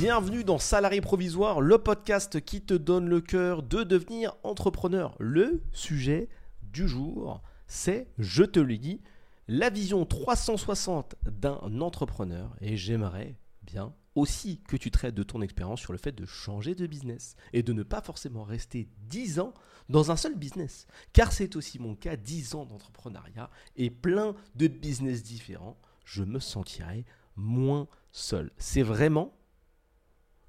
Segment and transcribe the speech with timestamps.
[0.00, 5.16] Bienvenue dans Salarié Provisoire, le podcast qui te donne le cœur de devenir entrepreneur.
[5.18, 6.28] Le sujet
[6.62, 9.00] du jour, c'est, je te le dis,
[9.48, 12.54] la vision 360 d'un entrepreneur.
[12.60, 16.76] Et j'aimerais bien aussi que tu traites de ton expérience sur le fait de changer
[16.76, 19.52] de business et de ne pas forcément rester 10 ans
[19.88, 20.86] dans un seul business.
[21.12, 25.76] Car c'est aussi mon cas, 10 ans d'entrepreneuriat et plein de business différents.
[26.04, 28.52] Je me sentirais moins seul.
[28.58, 29.34] C'est vraiment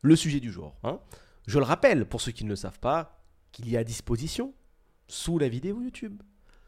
[0.02, 0.76] le sujet du jour.
[0.84, 1.00] Hein.
[1.48, 4.54] Je le rappelle, pour ceux qui ne le savent pas, qu'il y a à disposition,
[5.08, 6.22] sous la vidéo YouTube,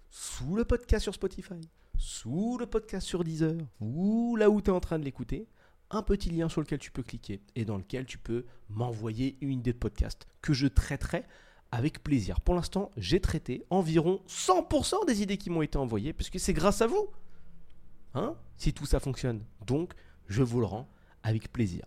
[0.10, 1.62] sous le podcast sur Spotify,
[1.98, 5.48] sous le podcast sur Deezer, ou là où tu es en train de l'écouter,
[5.92, 9.60] un petit lien sur lequel tu peux cliquer et dans lequel tu peux m'envoyer une
[9.60, 11.26] idée de podcast que je traiterai
[11.72, 12.42] avec plaisir.
[12.42, 16.82] Pour l'instant, j'ai traité environ 100% des idées qui m'ont été envoyées, puisque c'est grâce
[16.82, 17.10] à vous,
[18.14, 19.44] hein, si tout ça fonctionne.
[19.66, 19.94] Donc,
[20.28, 20.90] je vous le rends
[21.24, 21.86] avec plaisir.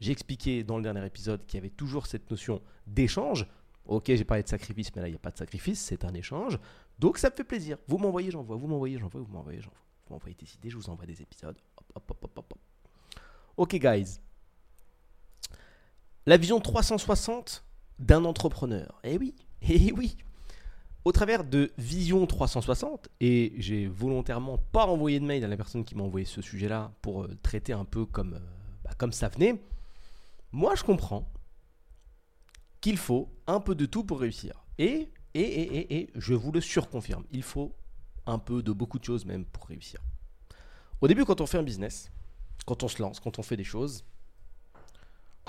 [0.00, 3.46] J'ai expliqué dans le dernier épisode qu'il y avait toujours cette notion d'échange.
[3.86, 6.14] Ok, j'ai parlé de sacrifice, mais là, il n'y a pas de sacrifice, c'est un
[6.14, 6.58] échange.
[6.98, 7.78] Donc, ça me fait plaisir.
[7.86, 8.56] Vous m'envoyez, j'envoie.
[8.56, 9.20] Vous m'envoyez, j'envoie.
[9.20, 9.80] Vous m'envoyez, j'envoie.
[10.06, 11.56] Vous m'envoyez des idées, je vous envoie des épisodes.
[11.76, 12.58] Hop, hop, hop, hop, hop.
[13.56, 14.20] Ok, guys.
[16.26, 17.64] La vision 360
[17.98, 19.00] d'un entrepreneur.
[19.04, 20.16] Eh oui, eh oui.
[21.04, 25.84] Au travers de Vision 360, et j'ai volontairement pas envoyé de mail à la personne
[25.84, 28.38] qui m'a envoyé ce sujet-là pour euh, traiter un peu comme, euh,
[28.84, 29.60] bah, comme ça venait,
[30.54, 31.28] moi je comprends
[32.80, 34.64] qu'il faut un peu de tout pour réussir.
[34.78, 37.74] Et, et, et, et, et je vous le surconfirme, il faut
[38.24, 40.00] un peu de beaucoup de choses même pour réussir.
[41.00, 42.10] Au début, quand on fait un business,
[42.66, 44.04] quand on se lance, quand on fait des choses,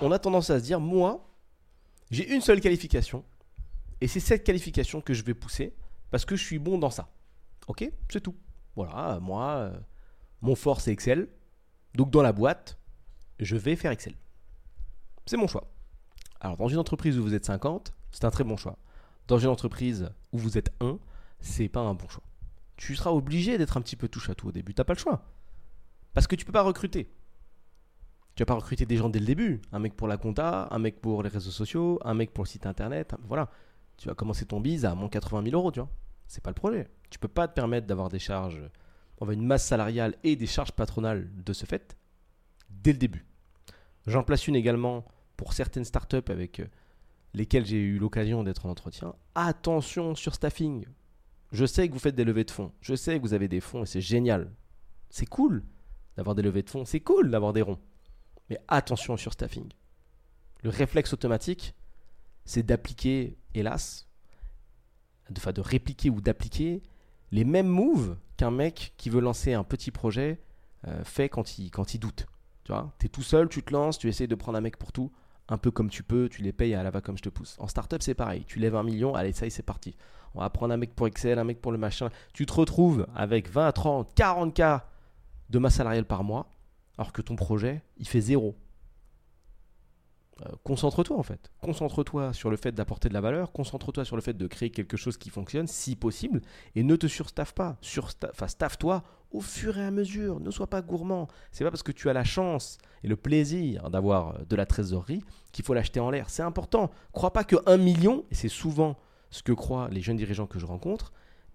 [0.02, 1.30] on a tendance à se dire, moi,
[2.10, 3.24] j'ai une seule qualification,
[4.02, 5.76] et c'est cette qualification que je vais pousser,
[6.10, 7.10] parce que je suis bon dans ça.
[7.68, 8.36] Ok C'est tout.
[8.76, 9.80] Voilà, moi, euh,
[10.42, 11.30] mon fort c'est Excel,
[11.94, 12.80] donc dans la boîte,
[13.40, 14.16] je vais faire Excel.
[15.26, 15.72] C'est mon choix.
[16.40, 18.78] Alors dans une entreprise où vous êtes 50, c'est un très bon choix.
[19.28, 21.00] Dans une entreprise où vous êtes 1,
[21.40, 22.24] c'est pas un bon choix.
[22.78, 25.00] Tu seras obligé d'être un petit peu touche à tout au début, t'as pas le
[25.00, 25.24] choix.
[26.14, 27.12] Parce que tu peux pas recruter.
[28.36, 29.62] Tu vas pas recruter des gens dès le début.
[29.72, 32.50] Un mec pour la compta, un mec pour les réseaux sociaux, un mec pour le
[32.50, 33.16] site internet.
[33.24, 33.50] Voilà.
[33.98, 35.90] Tu vas commencer ton bise à moins 80 000 euros, tu vois.
[36.28, 36.90] C'est pas le projet.
[37.10, 38.62] Tu peux pas te permettre d'avoir des charges,
[39.20, 41.96] on va une masse salariale et des charges patronales de ce fait
[42.70, 43.26] dès le début.
[44.06, 45.06] J'en place une également
[45.38, 46.68] pour certaines startups avec euh,
[47.34, 49.16] lesquelles j'ai eu l'occasion d'être en entretien.
[49.36, 50.86] Attention sur staffing.
[51.52, 52.72] Je sais que vous faites des levées de fonds.
[52.82, 54.52] Je sais que vous avez des fonds et c'est génial.
[55.10, 55.64] C'est cool
[56.18, 56.86] d'avoir des levées de fonds.
[56.86, 57.80] C'est cool d'avoir des ronds.
[58.50, 59.70] Mais attention sur staffing.
[60.64, 61.76] Le réflexe automatique,
[62.46, 64.08] c'est d'appliquer, hélas,
[65.30, 66.84] de, de répliquer ou d'appliquer
[67.32, 70.40] les mêmes moves qu'un mec qui veut lancer un petit projet
[70.88, 72.28] euh, fait quand il, quand il doute.
[72.64, 74.92] Tu vois, es tout seul, tu te lances, tu essayes de prendre un mec pour
[74.92, 75.12] tout,
[75.50, 77.56] un peu comme tu peux, tu les payes à la va comme je te pousse.
[77.60, 78.46] En startup, c'est pareil.
[78.48, 79.96] Tu lèves un million, allez, ça y est, c'est parti.
[80.34, 82.10] On va prendre un mec pour Excel, un mec pour le machin.
[82.34, 84.82] Tu te retrouves avec 20, 30, 40 k
[85.50, 86.50] de masse salariale par mois,
[86.98, 88.56] alors que ton projet, il fait zéro.
[90.42, 91.50] Euh, concentre-toi en fait.
[91.62, 94.98] Concentre-toi sur le fait d'apporter de la valeur, concentre-toi sur le fait de créer quelque
[94.98, 96.42] chose qui fonctionne si possible
[96.76, 97.78] et ne te surstaffe pas.
[97.82, 100.42] staffe-toi au fur et à mesure.
[100.42, 101.30] Ne sois pas gourmand.
[101.52, 104.66] C'est pas parce que tu as la chance et le plaisir d'avoir euh, de la
[104.66, 105.24] trésorerie
[105.54, 106.30] qu'il faut l'acheter en l'air.
[106.30, 106.92] C'est important.
[107.14, 108.98] Crois pas que 1 million, et c'est souvent
[109.30, 111.14] ce que croient les jeunes dirigeants que je rencontre,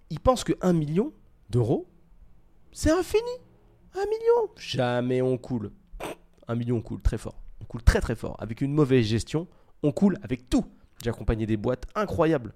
[0.09, 1.13] ils pensent que 1 million
[1.51, 1.87] d'euros,
[2.73, 3.23] c'est infini.
[3.95, 5.71] Un million Jamais on coule.
[6.49, 7.43] Un million on coule très fort.
[7.61, 8.37] On coule très très fort.
[8.41, 9.49] Avec une mauvaise gestion,
[9.83, 10.67] on coule avec tout.
[11.03, 12.55] J'ai accompagné des boîtes incroyables.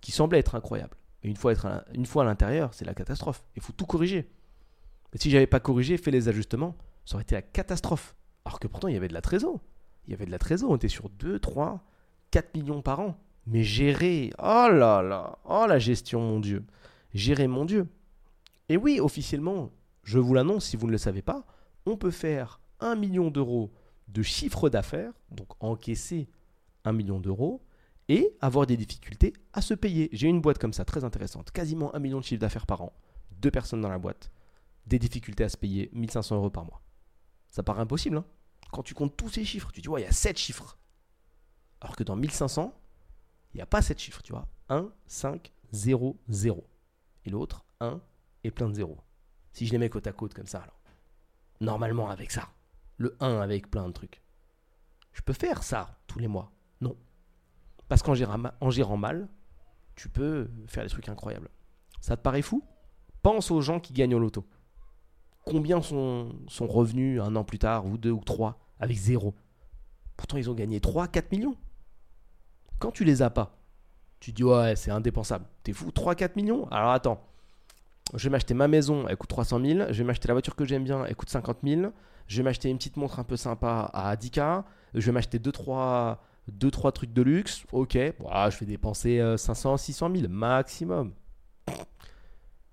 [0.00, 0.96] Qui semblaient être incroyables.
[1.22, 3.44] Et une fois, à l'intérieur, c'est la catastrophe.
[3.56, 4.30] Il faut tout corriger.
[5.12, 8.14] Mais si j'avais pas corrigé, fait les ajustements, ça aurait été la catastrophe.
[8.44, 9.60] Alors que pourtant, il y avait de la trésor.
[10.06, 10.70] Il y avait de la trésor.
[10.70, 11.84] On était sur 2, 3,
[12.30, 13.18] 4 millions par an.
[13.46, 16.64] Mais gérer, oh là là, oh la gestion, mon Dieu.
[17.12, 17.88] Gérer, mon Dieu.
[18.68, 19.70] Et oui, officiellement,
[20.04, 21.44] je vous l'annonce si vous ne le savez pas,
[21.86, 23.72] on peut faire 1 million d'euros
[24.08, 26.28] de chiffre d'affaires, donc encaisser
[26.84, 27.62] 1 million d'euros,
[28.08, 30.08] et avoir des difficultés à se payer.
[30.12, 32.92] J'ai une boîte comme ça, très intéressante, quasiment 1 million de chiffre d'affaires par an,
[33.30, 34.30] deux personnes dans la boîte,
[34.86, 36.82] des difficultés à se payer 1500 euros par mois.
[37.48, 38.24] Ça paraît impossible, hein
[38.72, 40.76] Quand tu comptes tous ces chiffres, tu dis, ouais, il y a 7 chiffres.
[41.80, 42.74] Alors que dans 1500,
[43.54, 44.48] il n'y a pas 7 chiffres, tu vois.
[44.68, 46.66] 1, 5, 0, 0.
[47.24, 48.00] Et l'autre, 1,
[48.44, 48.98] et plein de zéros.
[49.52, 50.80] Si je les mets côte à côte comme ça, alors.
[51.60, 52.48] Normalement, avec ça.
[53.00, 54.20] Le 1 avec plein de trucs.
[55.12, 56.52] Je peux faire ça tous les mois.
[56.82, 56.94] Non.
[57.88, 59.26] Parce qu'en gérant, mal,
[59.96, 61.48] tu peux faire des trucs incroyables.
[62.02, 62.62] Ça te paraît fou?
[63.22, 64.46] Pense aux gens qui gagnent au loto.
[65.46, 69.34] Combien sont, sont revenus un an plus tard, ou deux ou trois, avec zéro?
[70.18, 71.56] Pourtant, ils ont gagné 3, 4 millions.
[72.80, 73.56] Quand tu les as pas,
[74.20, 75.46] tu dis ouais, c'est indépensable.
[75.62, 76.68] T'es fou, 3, 4 millions?
[76.68, 77.26] Alors attends,
[78.12, 79.92] je vais m'acheter ma maison, elle coûte 300 000.
[79.92, 81.92] Je vais m'acheter la voiture que j'aime bien, elle coûte 50 000.
[82.30, 84.62] Je vais m'acheter une petite montre un peu sympa à 10K.
[84.94, 87.64] Je vais m'acheter 2-3 deux, trois trucs de luxe.
[87.72, 91.12] Ok, je vais dépenser 500, 600 000 maximum.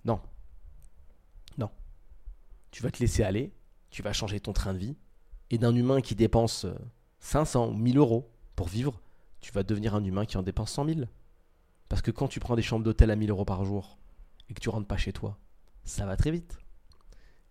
[0.05, 0.19] Non.
[1.57, 1.71] Non.
[2.69, 3.51] Tu vas te laisser aller.
[3.89, 4.95] Tu vas changer ton train de vie.
[5.49, 6.67] Et d'un humain qui dépense
[7.19, 9.01] 500 ou 1000 euros pour vivre,
[9.41, 10.99] tu vas devenir un humain qui en dépense 100 000.
[11.89, 13.97] Parce que quand tu prends des chambres d'hôtel à 1000 euros par jour
[14.51, 15.39] et que tu rentres pas chez toi,
[15.83, 16.59] ça va très vite.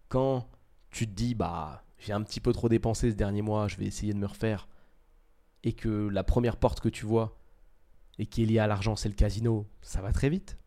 [0.08, 0.48] Quand
[0.92, 3.86] tu te dis, bah, j'ai un petit peu trop dépensé ce dernier mois, je vais
[3.86, 4.68] essayer de me refaire,
[5.64, 7.38] et que la première porte que tu vois
[8.18, 10.58] et qui est liée à l'argent, c'est le casino, ça va très vite.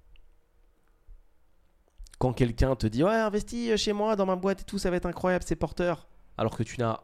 [2.19, 4.97] Quand quelqu'un te dit, ouais, investis chez moi, dans ma boîte et tout, ça va
[4.97, 6.99] être incroyable, c'est porteur, alors que tu n'as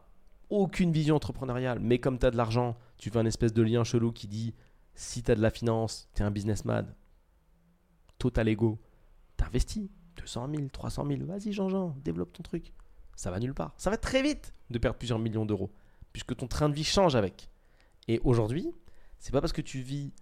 [0.49, 3.83] aucune vision entrepreneuriale, mais comme tu as de l'argent, tu fais un espèce de lien
[3.83, 4.53] chelou qui dit
[4.93, 6.93] si tu as de la finance, tu es un businessman,
[8.17, 8.79] total ego,
[9.37, 12.73] t'investis 200 000, 300 000, vas-y Jean-Jean, développe ton truc.
[13.15, 13.73] Ça va nulle part.
[13.77, 15.71] Ça va très vite de perdre plusieurs millions d'euros,
[16.11, 17.49] puisque ton train de vie change avec.
[18.07, 18.71] Et aujourd'hui,
[19.19, 20.13] c'est pas parce que tu vis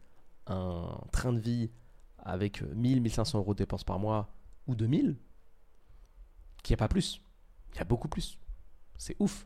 [0.47, 1.71] un train de vie
[2.19, 4.33] avec 1000, 1500 euros de dépenses par mois
[4.67, 5.17] ou 2000
[6.63, 7.21] qu'il n'y a pas plus.
[7.73, 8.39] Il y a beaucoup plus.
[8.97, 9.45] C'est ouf.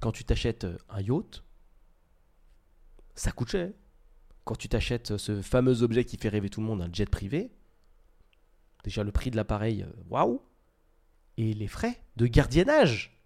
[0.00, 1.42] Quand tu t'achètes un yacht,
[3.14, 3.70] ça coûte cher.
[4.44, 7.50] Quand tu t'achètes ce fameux objet qui fait rêver tout le monde, un jet privé,
[8.84, 10.42] déjà le prix de l'appareil, euh, waouh
[11.36, 13.16] Et les frais de gardiennage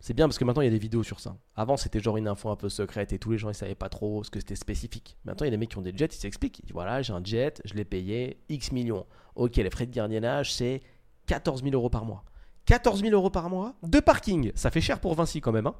[0.00, 1.36] c'est bien parce que maintenant il y a des vidéos sur ça.
[1.56, 3.88] Avant c'était genre une info un peu secrète et tous les gens ils savaient pas
[3.88, 5.18] trop ce que c'était spécifique.
[5.24, 6.60] Maintenant il y a des mecs qui ont des jets, ils s'expliquent.
[6.60, 9.06] Ils disent voilà, j'ai un jet, je l'ai payé X millions.
[9.34, 10.82] Ok, les frais de gardiennage c'est
[11.26, 12.24] 14 000 euros par mois.
[12.66, 14.52] 14 000 euros par mois de parking.
[14.54, 15.66] Ça fait cher pour Vinci quand même.
[15.66, 15.74] Hein.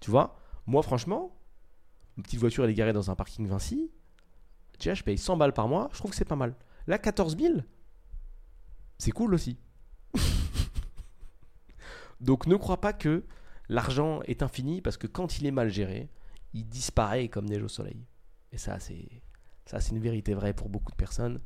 [0.00, 1.36] Tu vois Moi franchement,
[2.16, 3.90] une petite voiture elle est garée dans un parking Vinci.
[4.78, 6.54] Déjà je paye 100 balles par mois, je trouve que c'est pas mal.
[6.86, 7.54] Là 14 000,
[8.98, 9.58] c'est cool aussi.
[12.20, 13.24] Donc ne crois pas que
[13.68, 16.08] L'argent est infini parce que quand il est mal géré,
[16.54, 18.06] il disparaît comme neige au soleil.
[18.50, 19.22] Et ça, c'est
[19.66, 21.40] ça, c'est une vérité vraie pour beaucoup de personnes.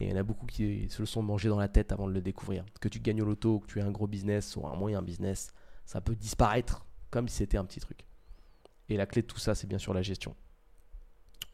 [0.00, 2.08] Et il y en a beaucoup qui se le sont mangés dans la tête avant
[2.08, 2.64] de le découvrir.
[2.80, 5.52] Que tu gagnes au loto, que tu aies un gros business ou un moyen business,
[5.84, 8.04] ça peut disparaître comme si c'était un petit truc.
[8.88, 10.34] Et la clé de tout ça, c'est bien sûr la gestion.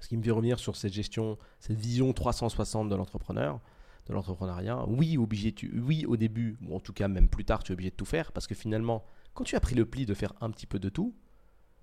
[0.00, 3.60] Ce qui me fait revenir sur cette gestion, cette vision 360 de l'entrepreneur,
[4.06, 4.86] de l'entrepreneuriat.
[4.88, 8.04] Oui, au début, ou en tout cas même plus tard, tu es obligé de tout
[8.04, 10.78] faire parce que finalement, quand tu as pris le pli de faire un petit peu
[10.78, 11.14] de tout,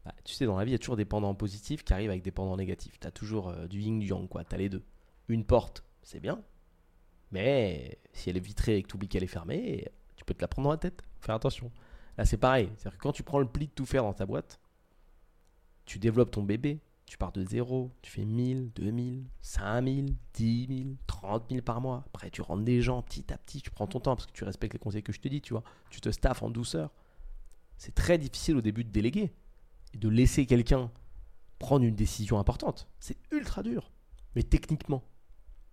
[0.06, 2.10] bah, tu sais, dans la vie, il y a toujours des pendants positifs qui arrivent
[2.10, 3.00] avec des pendants négatifs.
[3.00, 4.44] Tu as toujours euh, du yin, du yang, quoi.
[4.44, 4.84] Tu as les deux.
[5.28, 6.42] Une porte, c'est bien.
[7.32, 10.42] Mais si elle est vitrée et que tu oublies qu'elle est fermée, tu peux te
[10.42, 11.04] la prendre dans la tête.
[11.20, 11.72] Faire attention.
[12.18, 12.70] Là, c'est pareil.
[12.76, 14.60] C'est-à-dire que quand tu prends le pli de tout faire dans ta boîte,
[15.86, 16.80] tu développes ton bébé.
[17.12, 22.06] Tu pars de zéro, tu fais 1000, 2000, 5000, 10 000, 30 000 par mois.
[22.08, 24.46] Après, tu rentres des gens petit à petit, tu prends ton temps parce que tu
[24.46, 25.64] respectes les conseils que je te dis, tu vois.
[25.90, 26.90] Tu te staffes en douceur
[27.76, 29.34] c'est très difficile au début de déléguer
[29.94, 30.90] et de laisser quelqu'un
[31.60, 32.88] prendre une décision importante.
[33.02, 33.92] C'est ultra dur.
[34.36, 35.04] Mais techniquement,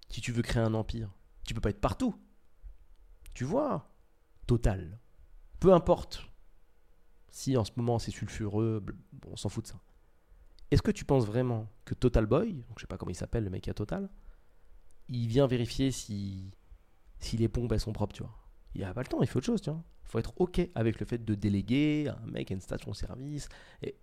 [0.09, 1.09] si tu veux créer un empire,
[1.45, 2.17] tu peux pas être partout.
[3.33, 3.95] Tu vois,
[4.49, 4.99] Total.
[5.61, 6.27] Peu importe
[7.31, 8.85] si en ce moment c'est sulfureux,
[9.31, 9.79] on s'en fout de ça.
[10.71, 13.45] Est-ce que tu penses vraiment que Total Boy, donc je sais pas comment il s'appelle
[13.45, 14.09] le mec à Total,
[15.09, 16.51] il vient vérifier si,
[17.19, 18.35] si les pompes elles sont propres, tu vois?
[18.75, 19.83] Il a pas le temps, il fait autre chose, tu vois.
[20.05, 23.49] Il faut être OK avec le fait de déléguer un mec à une station-service.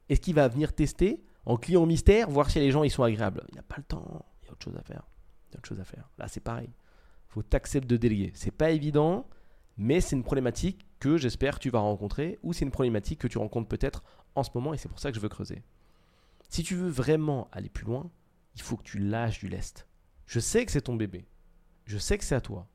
[0.09, 3.43] Est-ce qu'il va venir tester en client mystère, voir si les gens ils sont agréables?
[3.49, 5.07] Il n'a pas le temps, il y a autre chose à faire.
[5.49, 6.09] Il y a autre chose à faire.
[6.17, 6.69] Là, c'est pareil.
[6.69, 8.31] Il faut t'accepter de déléguer.
[8.35, 9.27] C'est pas évident,
[9.77, 13.37] mais c'est une problématique que j'espère tu vas rencontrer ou c'est une problématique que tu
[13.37, 14.03] rencontres peut-être
[14.35, 15.63] en ce moment et c'est pour ça que je veux creuser.
[16.55, 18.09] Si tu veux vraiment aller plus loin,
[18.55, 19.89] il faut que tu lâches du lest.
[20.25, 21.27] Je sais que c'est ton bébé.
[21.83, 22.71] Je sais que c'est à toi.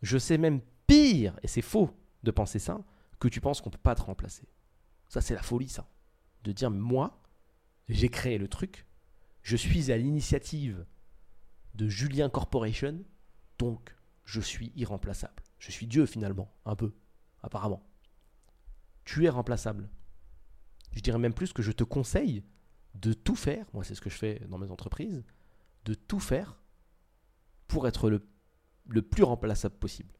[0.00, 1.90] Je sais même pire, et c'est faux,
[2.22, 2.84] de penser ça
[3.18, 4.46] que tu penses qu'on ne peut pas te remplacer.
[5.08, 5.90] Ça, c'est la folie, ça.
[6.44, 7.20] De dire, moi,
[7.88, 8.86] j'ai créé le truc,
[9.42, 10.86] je suis à l'initiative
[11.74, 13.02] de Julien Corporation,
[13.58, 13.92] donc
[14.24, 15.42] je suis irremplaçable.
[15.58, 16.94] Je suis Dieu finalement, un peu,
[17.42, 17.84] apparemment.
[19.04, 19.90] Tu es remplaçable.
[20.92, 22.44] Je dirais même plus que je te conseille
[23.00, 25.24] de tout faire, moi c'est ce que je fais dans mes entreprises,
[25.84, 26.60] de tout faire
[27.68, 30.14] pour être le, plus remplaçable possible.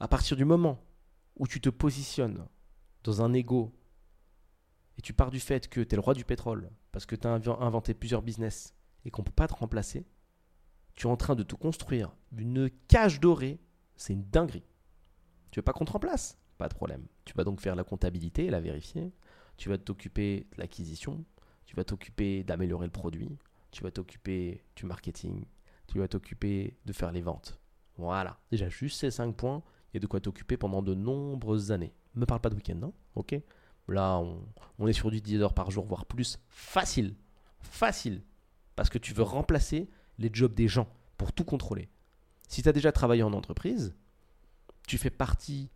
[0.00, 0.84] À partir du moment
[1.36, 2.46] où tu te positionnes
[3.04, 3.72] dans un ego
[4.98, 7.26] et tu pars du fait que tu es le roi du pétrole parce que tu
[7.26, 10.06] as inventé plusieurs business et qu'on ne peut pas te remplacer,
[10.94, 13.60] tu es en train de te construire une cage dorée,
[13.96, 14.64] c'est une dinguerie.
[15.50, 16.38] Tu veux pas qu'on te remplace?
[16.58, 17.06] Pas de problème.
[17.24, 19.12] Tu vas donc faire la comptabilité, la vérifier.
[19.56, 21.24] Tu vas t'occuper de l'acquisition.
[21.72, 23.38] Tu vas t'occuper d'améliorer le produit.
[23.70, 25.46] Tu vas t'occuper du marketing.
[25.86, 27.58] Tu vas t'occuper de faire les ventes.
[27.96, 28.38] Voilà.
[28.50, 31.94] Déjà, juste ces 5 points, il y a de quoi t'occuper pendant de nombreuses années.
[32.14, 33.34] Me parle pas de week-end, non Ok?
[33.88, 34.44] Là, on,
[34.78, 36.38] on est sur du 10 heures par jour, voire plus.
[36.50, 37.14] Facile.
[37.60, 38.20] Facile.
[38.76, 39.88] Parce que tu veux remplacer
[40.18, 41.88] les jobs des gens pour tout contrôler.
[42.48, 43.94] Si tu as déjà travaillé en entreprise,
[44.86, 45.70] tu fais partie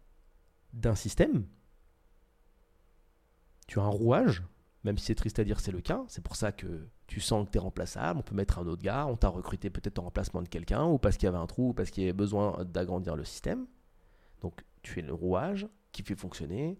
[0.74, 1.46] d'un système,
[3.66, 4.42] tu as un rouage,
[4.86, 6.04] même si c'est triste à dire, c'est le cas.
[6.06, 8.20] C'est pour ça que tu sens que tu es remplaçable.
[8.20, 10.96] On peut mettre un autre gars, on t'a recruté peut-être en remplacement de quelqu'un, ou
[10.96, 13.66] parce qu'il y avait un trou, ou parce qu'il y avait besoin d'agrandir le système.
[14.42, 16.78] Donc tu es le rouage qui fait fonctionner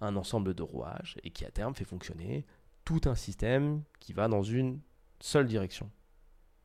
[0.00, 2.46] un ensemble de rouages et qui à terme fait fonctionner
[2.84, 4.80] tout un système qui va dans une
[5.18, 5.90] seule direction.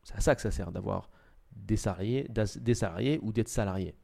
[0.04, 1.10] C'est à ça que ça sert d'avoir
[1.50, 3.96] des salariés, des salariés ou d'être salarié.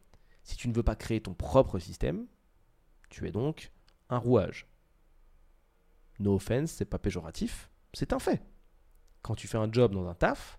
[0.43, 2.27] Si tu ne veux pas créer ton propre système,
[3.09, 3.71] tu es donc
[4.09, 4.67] un rouage.
[6.23, 8.43] No offense, c'est pas péjoratif, c'est un fait.
[9.23, 10.59] Quand tu fais un job dans un taf,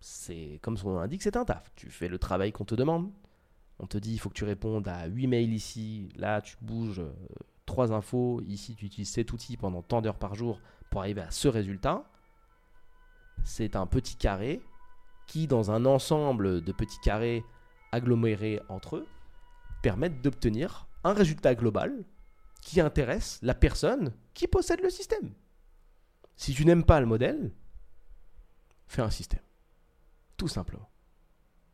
[0.00, 1.72] c'est comme son nom l'indique, c'est un taf.
[1.74, 3.10] Tu fais le travail qu'on te demande.
[3.78, 6.08] On te dit, il faut que tu répondes à 8 mails ici.
[6.16, 7.02] Là, tu bouges
[7.66, 8.42] 3 euh, infos.
[8.46, 10.60] Ici, tu utilises cet outil pendant tant d'heures par jour
[10.90, 12.04] pour arriver à ce résultat.
[13.44, 14.60] C'est un petit carré
[15.26, 17.44] qui, dans un ensemble de petits carrés
[17.92, 19.06] agglomérés entre eux,
[19.82, 22.04] permettent d'obtenir un résultat global
[22.60, 25.32] qui intéresse la personne qui possède le système.
[26.36, 27.52] Si tu n'aimes pas le modèle,
[28.86, 29.42] fais un système.
[30.36, 30.88] Tout simplement.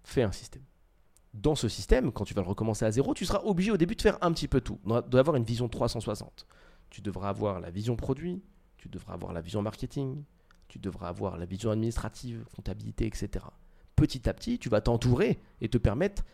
[0.02, 0.64] Fais un système.
[1.34, 3.96] Dans ce système, quand tu vas le recommencer à zéro, tu seras obligé au début
[3.96, 6.46] de faire un petit peu tout, d'avoir une vision 360.
[6.90, 8.42] Tu devras avoir la vision produit,
[8.76, 10.22] tu devras avoir la vision marketing,
[10.68, 13.44] tu devras avoir la vision administrative, comptabilité, etc.
[13.96, 16.24] Petit à petit, tu vas t'entourer et te permettre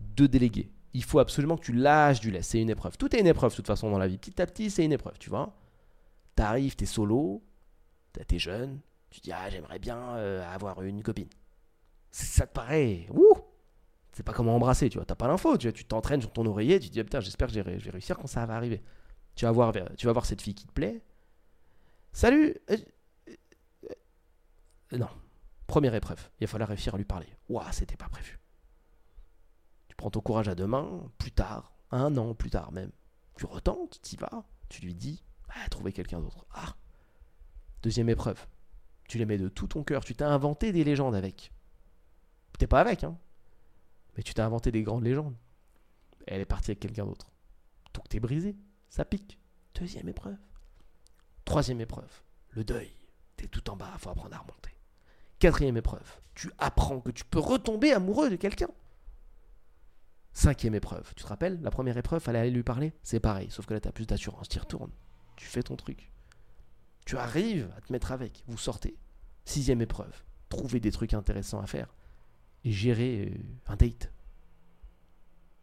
[0.00, 2.42] de déléguer il faut absolument que tu lâches du lait.
[2.42, 2.96] C'est une épreuve.
[2.96, 4.18] Tout est une épreuve, de toute façon, dans la vie.
[4.18, 5.54] Petit à petit, c'est une épreuve, tu vois.
[6.34, 7.42] T'arrives, t'es solo,
[8.12, 8.80] t'es jeune,
[9.10, 11.28] tu dis, ah, j'aimerais bien euh, avoir une copine.
[12.10, 13.34] Ça te paraît, ouh,
[14.12, 15.04] c'est pas comment embrasser, tu vois.
[15.04, 17.60] T'as pas l'info, tu t'entraînes sur ton oreiller, tu dis, ah, putain, j'espère que je
[17.60, 18.82] vais réussir quand ça va arriver.
[19.34, 21.02] Tu vas voir, tu vas voir cette fille qui te plaît.
[22.12, 22.76] Salut euh,
[24.92, 25.08] euh, Non.
[25.66, 26.28] Première épreuve.
[26.38, 27.28] Il va falloir réussir à lui parler.
[27.48, 28.38] Ouah, c'était pas prévu.
[30.02, 32.90] Prends ton courage à deux mains, plus tard, un an plus tard même.
[33.36, 36.44] Tu retentes, tu y vas, tu lui dis, ah, trouver quelqu'un d'autre.
[36.52, 36.74] Ah
[37.84, 38.44] Deuxième épreuve.
[39.06, 41.52] Tu mets de tout ton cœur, tu t'as inventé des légendes avec.
[42.58, 43.16] T'es pas avec, hein
[44.16, 45.36] Mais tu t'as inventé des grandes légendes.
[46.26, 47.30] Elle est partie avec quelqu'un d'autre.
[47.94, 48.56] Donc t'es brisé,
[48.88, 49.38] ça pique.
[49.76, 50.36] Deuxième épreuve.
[51.44, 52.90] Troisième épreuve, le deuil.
[53.36, 54.74] T'es tout en bas, faut apprendre à remonter.
[55.38, 58.70] Quatrième épreuve, tu apprends que tu peux retomber amoureux de quelqu'un.
[60.32, 61.12] Cinquième épreuve.
[61.14, 62.92] Tu te rappelles La première épreuve, fallait aller lui parler?
[63.02, 64.48] C'est pareil, sauf que là, tu as plus d'assurance.
[64.48, 64.92] Tu retournes.
[65.36, 66.10] Tu fais ton truc.
[67.04, 68.44] Tu arrives à te mettre avec.
[68.46, 68.96] Vous sortez.
[69.44, 70.22] Sixième épreuve.
[70.48, 71.94] Trouver des trucs intéressants à faire.
[72.64, 74.12] Et gérer euh, un date.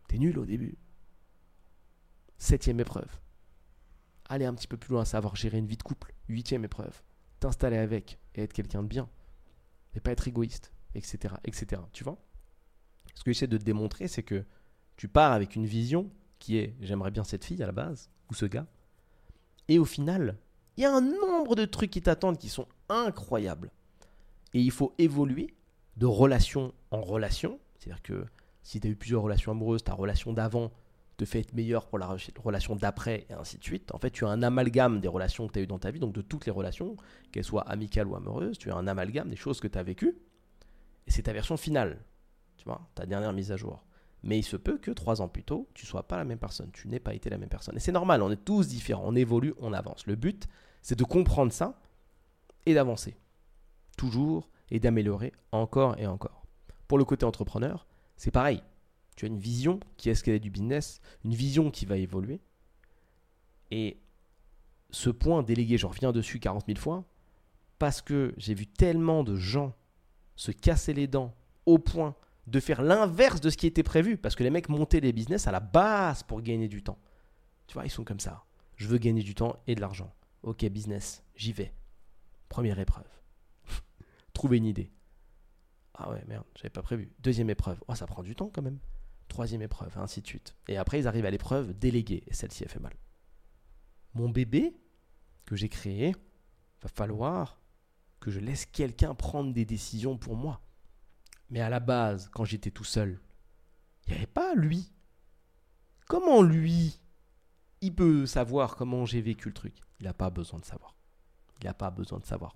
[0.07, 0.77] T'es nul au début.
[2.37, 3.19] Septième épreuve.
[4.27, 6.13] Aller un petit peu plus loin, savoir gérer une vie de couple.
[6.27, 7.01] Huitième épreuve.
[7.39, 9.09] T'installer avec et être quelqu'un de bien.
[9.95, 11.35] Et pas être égoïste, etc.
[11.43, 11.81] etc.
[11.93, 12.21] Tu vois?
[13.15, 14.45] Ce que j'essaie de te démontrer, c'est que
[14.99, 18.33] tu pars avec une vision qui est j'aimerais bien cette fille à la base, ou
[18.33, 18.67] ce gars.
[19.69, 20.37] Et au final,
[20.75, 23.71] il y a un nombre de trucs qui t'attendent qui sont incroyables.
[24.53, 25.55] Et il faut évoluer
[25.95, 27.61] de relation en relation.
[27.77, 28.25] C'est-à-dire que
[28.61, 30.69] si tu as eu plusieurs relations amoureuses, ta relation d'avant
[31.15, 33.93] te fait être meilleure pour la relation d'après, et ainsi de suite.
[33.93, 36.01] En fait, tu as un amalgame des relations que tu as eues dans ta vie,
[36.01, 36.97] donc de toutes les relations,
[37.31, 40.17] qu'elles soient amicales ou amoureuses, tu as un amalgame des choses que tu as vécues.
[41.07, 42.03] Et c'est ta version finale,
[42.57, 43.81] tu vois, ta dernière mise à jour.
[44.23, 46.71] Mais il se peut que trois ans plus tôt, tu sois pas la même personne,
[46.71, 47.77] tu n'aies pas été la même personne.
[47.77, 50.05] Et c'est normal, on est tous différents, on évolue, on avance.
[50.05, 50.47] Le but,
[50.81, 51.79] c'est de comprendre ça
[52.65, 53.15] et d'avancer.
[53.97, 56.45] Toujours et d'améliorer encore et encore.
[56.87, 58.61] Pour le côté entrepreneur, c'est pareil.
[59.15, 61.97] Tu as une vision qui est ce qu'elle est du business, une vision qui va
[61.97, 62.41] évoluer.
[63.71, 63.99] Et
[64.91, 67.05] ce point délégué, je reviens dessus 40 000 fois,
[67.77, 69.75] parce que j'ai vu tellement de gens
[70.35, 71.33] se casser les dents
[71.65, 72.15] au point
[72.49, 74.17] de faire l'inverse de ce qui était prévu.
[74.17, 76.99] Parce que les mecs montaient des business à la base pour gagner du temps.
[77.67, 78.45] Tu vois, ils sont comme ça.
[78.75, 80.13] Je veux gagner du temps et de l'argent.
[80.43, 81.73] Ok, business, j'y vais.
[82.47, 83.07] Première épreuve.
[84.33, 84.91] Trouver une idée.
[85.93, 87.11] Ah ouais, merde, j'avais pas prévu.
[87.19, 87.79] Deuxième épreuve.
[87.87, 88.79] Oh, ça prend du temps quand même.
[89.27, 90.55] Troisième épreuve, ainsi de suite.
[90.67, 92.23] Et après, ils arrivent à l'épreuve déléguée.
[92.27, 92.93] Et celle-ci, a fait mal.
[94.13, 94.73] Mon bébé
[95.45, 96.15] que j'ai créé,
[96.81, 97.59] va falloir
[98.19, 100.61] que je laisse quelqu'un prendre des décisions pour moi.
[101.49, 103.19] Mais à la base, quand j'étais tout seul,
[104.05, 104.91] il n'y avait pas lui.
[106.07, 106.99] Comment lui
[107.79, 109.75] qui peut savoir comment j'ai vécu le truc?
[109.99, 110.95] Il n'a pas besoin de savoir.
[111.61, 112.55] Il n'a pas besoin de savoir.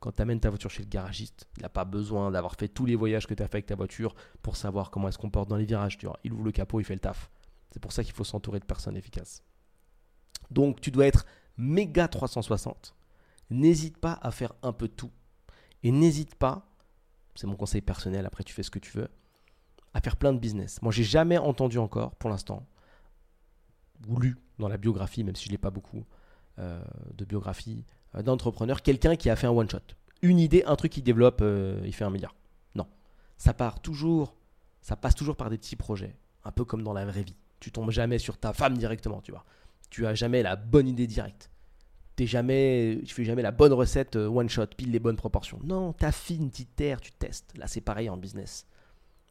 [0.00, 2.84] Quand tu amènes ta voiture chez le garagiste, il n'a pas besoin d'avoir fait tous
[2.84, 5.48] les voyages que tu as fait avec ta voiture pour savoir comment elle se comporte
[5.48, 5.96] dans les virages.
[5.96, 6.18] Tu vois.
[6.24, 7.30] Il ouvre le capot, il fait le taf.
[7.70, 9.42] C'est pour ça qu'il faut s'entourer de personnes efficaces.
[10.50, 11.24] Donc tu dois être
[11.56, 12.94] méga 360.
[13.50, 15.10] N'hésite pas à faire un peu tout.
[15.82, 16.66] Et n'hésite pas,
[17.34, 19.08] c'est mon conseil personnel, après tu fais ce que tu veux,
[19.92, 20.82] à faire plein de business.
[20.82, 22.66] Moi, j'ai jamais entendu encore, pour l'instant,
[24.08, 26.04] ou lu dans la biographie, même si je n'ai pas beaucoup
[26.58, 26.82] euh,
[27.14, 29.78] de biographie euh, d'entrepreneur, quelqu'un qui a fait un one shot.
[30.22, 32.34] Une idée, un truc qui développe, euh, il fait un milliard.
[32.74, 32.86] Non.
[33.36, 34.36] Ça part toujours,
[34.80, 37.36] ça passe toujours par des petits projets, un peu comme dans la vraie vie.
[37.60, 39.44] Tu tombes jamais sur ta femme directement, tu vois.
[39.90, 41.50] Tu as jamais la bonne idée directe
[42.16, 45.58] t'es jamais, tu fais jamais la bonne recette euh, one shot, pile les bonnes proportions.
[45.64, 47.56] Non, t'affines, t'itères, tu testes.
[47.56, 48.66] Là, c'est pareil en business.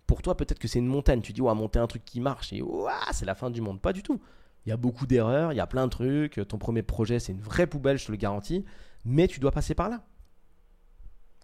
[0.08, 1.22] Pour toi, peut-être que c'est une montagne.
[1.22, 2.62] Tu dis, ouais, monter un truc qui marche et
[3.12, 3.82] c'est la fin du monde.
[3.82, 4.22] Pas du tout.
[4.66, 6.40] Il y a beaucoup d'erreurs, il y a plein de trucs.
[6.48, 8.66] Ton premier projet, c'est une vraie poubelle, je te le garantis.
[9.06, 10.06] Mais tu dois passer par là.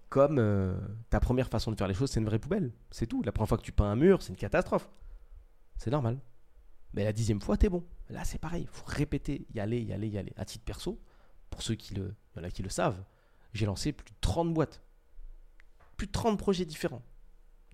[0.09, 0.75] Comme euh,
[1.09, 2.71] ta première façon de faire les choses, c'est une vraie poubelle.
[2.91, 3.21] C'est tout.
[3.23, 4.89] La première fois que tu peins un mur, c'est une catastrophe.
[5.77, 6.19] C'est normal.
[6.93, 7.83] Mais la dixième fois, t'es bon.
[8.09, 8.63] Là, c'est pareil.
[8.63, 10.33] Il faut répéter, y aller, y aller, y aller.
[10.35, 10.99] À titre perso,
[11.59, 13.03] pour ceux qui le, y en a qui le savent,
[13.51, 14.81] j'ai lancé plus de 30 boîtes.
[15.97, 17.01] Plus de 30 projets différents.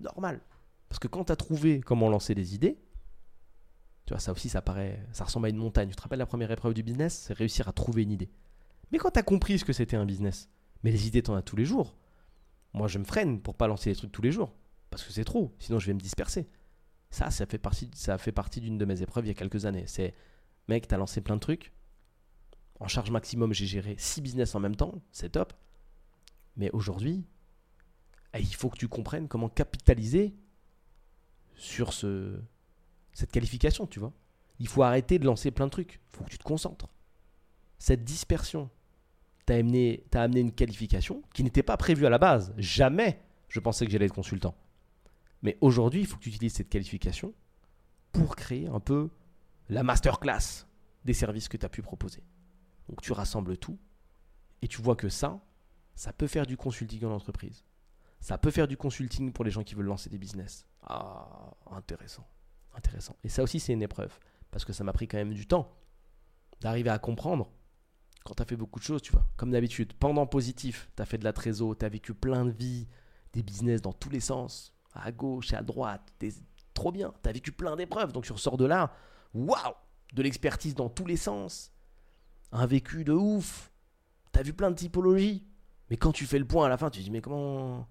[0.00, 0.40] Normal.
[0.88, 2.80] Parce que quand tu as trouvé comment lancer des idées,
[4.04, 5.88] tu vois, ça aussi, ça paraît, ça ressemble à une montagne.
[5.90, 7.26] Tu te rappelles la première épreuve du business?
[7.28, 8.28] C'est réussir à trouver une idée.
[8.90, 10.48] Mais quand tu as compris ce que c'était un business,
[10.82, 11.94] mais les idées, tu en as tous les jours.
[12.72, 14.52] Moi, je me freine pour pas lancer des trucs tous les jours.
[14.90, 15.54] Parce que c'est trop.
[15.60, 16.48] Sinon, je vais me disperser.
[17.10, 19.64] Ça, ça fait partie, ça fait partie d'une de mes épreuves il y a quelques
[19.64, 19.84] années.
[19.86, 20.12] C'est,
[20.66, 21.72] mec, tu as lancé plein de trucs.
[22.80, 25.52] En charge maximum, j'ai géré 6 business en même temps, c'est top.
[26.56, 27.24] Mais aujourd'hui,
[28.34, 30.34] eh, il faut que tu comprennes comment capitaliser
[31.54, 32.38] sur ce,
[33.12, 34.12] cette qualification, tu vois.
[34.58, 36.00] Il faut arrêter de lancer plein de trucs.
[36.12, 36.88] Il faut que tu te concentres.
[37.78, 38.70] Cette dispersion
[39.44, 42.54] t'a amené, amené une qualification qui n'était pas prévue à la base.
[42.56, 44.54] Jamais je pensais que j'allais être consultant.
[45.42, 47.34] Mais aujourd'hui, il faut que tu utilises cette qualification
[48.12, 49.10] pour créer un peu
[49.68, 50.66] la masterclass
[51.04, 52.22] des services que tu as pu proposer.
[52.88, 53.78] Donc tu rassembles tout
[54.62, 55.40] et tu vois que ça,
[55.94, 57.64] ça peut faire du consulting en entreprise.
[58.20, 60.66] Ça peut faire du consulting pour les gens qui veulent lancer des business.
[60.82, 62.26] Ah, intéressant.
[62.74, 63.16] Intéressant.
[63.24, 64.18] Et ça aussi, c'est une épreuve.
[64.50, 65.72] Parce que ça m'a pris quand même du temps
[66.60, 67.50] d'arriver à comprendre
[68.24, 69.26] quand tu fait beaucoup de choses, tu vois.
[69.36, 72.50] Comme d'habitude, pendant positif, tu as fait de la trésor, tu as vécu plein de
[72.50, 72.88] vies,
[73.32, 76.12] des business dans tous les sens, à gauche et à droite.
[76.74, 77.12] Trop bien.
[77.22, 78.12] Tu as vécu plein d'épreuves.
[78.12, 78.92] Donc tu ressors de là,
[79.32, 79.74] waouh,
[80.12, 81.70] de l'expertise dans tous les sens
[82.52, 83.72] un vécu de ouf.
[84.32, 85.46] T'as vu plein de typologies.
[85.90, 87.86] Mais quand tu fais le point à la fin, tu te dis, mais comment.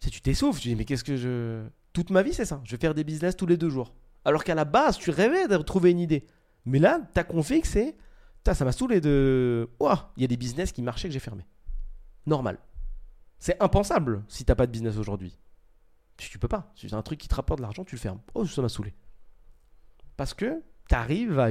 [0.00, 1.66] Si tu t'essouffles, tu te dis, mais qu'est-ce que je.
[1.92, 2.60] Toute ma vie, c'est ça.
[2.64, 3.94] Je vais faire des business tous les deux jours.
[4.24, 6.26] Alors qu'à la base, tu rêvais de trouver une idée.
[6.64, 7.96] Mais là, ta config, c'est.
[8.52, 9.70] Ça m'a saoulé de.
[9.80, 11.46] Ouah, il y a des business qui marchaient que j'ai fermé.
[12.26, 12.58] Normal.
[13.38, 15.38] C'est impensable si t'as pas de business aujourd'hui.
[16.16, 16.72] Tu peux pas.
[16.74, 18.20] Si c'est un truc qui te rapporte de l'argent, tu le fermes.
[18.34, 18.94] Oh, ça m'a saoulé.
[20.16, 21.48] Parce que tu arrives à,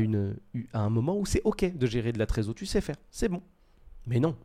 [0.73, 3.41] un moment où c'est OK de gérer de la trésor, tu sais faire, c'est bon.
[4.05, 4.37] Mais non,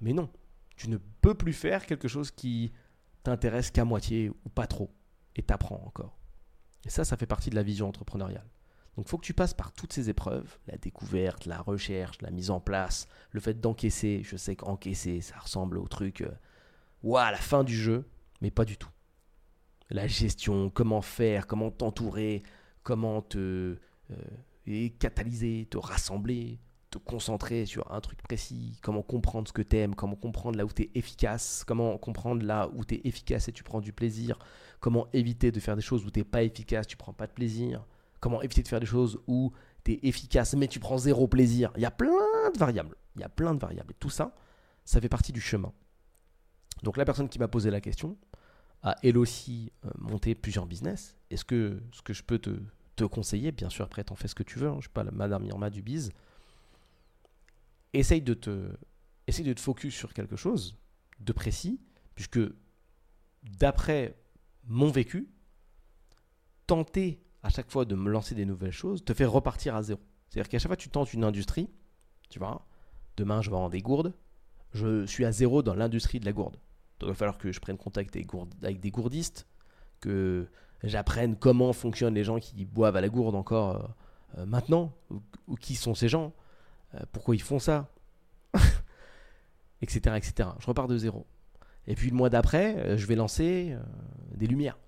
[0.00, 0.28] mais non,
[0.76, 2.72] tu ne peux plus faire quelque chose qui
[3.22, 4.90] t'intéresse qu'à moitié ou pas trop,
[5.36, 6.16] et t'apprends encore.
[6.84, 8.46] Et ça, ça fait partie de la vision entrepreneuriale.
[8.96, 12.30] Donc il faut que tu passes par toutes ces épreuves, la découverte, la recherche, la
[12.30, 14.22] mise en place, le fait d'encaisser.
[14.24, 18.04] Je sais qu'encaisser, ça ressemble au truc, euh, à la fin du jeu,
[18.40, 18.90] mais pas du tout.
[19.90, 22.42] La gestion, comment faire, comment t'entourer,
[22.82, 23.78] comment te
[24.66, 26.58] et catalyser, te rassembler,
[26.90, 30.64] te concentrer sur un truc précis, comment comprendre ce que tu aimes, comment comprendre là
[30.64, 33.92] où tu es efficace, comment comprendre là où tu es efficace et tu prends du
[33.92, 34.38] plaisir,
[34.80, 37.86] comment éviter de faire des choses où tu pas efficace, tu prends pas de plaisir,
[38.18, 39.52] comment éviter de faire des choses où
[39.84, 41.72] tu es efficace mais tu prends zéro plaisir.
[41.76, 42.10] Il y a plein
[42.52, 43.92] de variables, il y a plein de variables.
[43.92, 44.34] Et tout ça,
[44.84, 45.72] ça fait partie du chemin.
[46.82, 48.16] Donc la personne qui m'a posé la question
[48.82, 51.16] a elle aussi euh, monté plusieurs business.
[51.30, 52.50] Est-ce que ce que je peux te
[53.04, 55.10] conseiller, bien sûr, après, t'en fais ce que tu veux, hein, je suis pas la
[55.10, 56.12] Madame Irma du bise.
[57.92, 58.70] Essaye de te,
[59.26, 60.76] essaye de te focus sur quelque chose
[61.20, 61.80] de précis,
[62.14, 62.40] puisque
[63.42, 64.16] d'après
[64.64, 65.28] mon vécu,
[66.66, 70.00] tenter à chaque fois de me lancer des nouvelles choses te fait repartir à zéro.
[70.28, 71.68] C'est-à-dire qu'à chaque fois que tu tentes une industrie,
[72.28, 72.66] tu vois,
[73.16, 74.14] demain je vais vendre des gourdes,
[74.72, 76.56] je suis à zéro dans l'industrie de la gourde.
[77.00, 78.14] Donc il va falloir que je prenne contact
[78.62, 79.46] avec des gourdistes,
[80.00, 80.48] que
[80.84, 83.88] j'apprenne comment fonctionnent les gens qui boivent à la gourde encore euh,
[84.38, 84.92] euh, maintenant,
[85.48, 86.32] ou, qui sont ces gens,
[86.94, 87.88] euh, pourquoi ils font ça,
[89.82, 90.50] etc., etc.
[90.58, 91.26] Je repars de zéro.
[91.86, 93.76] Et puis le mois d'après, je vais lancer
[94.36, 94.78] des lumières.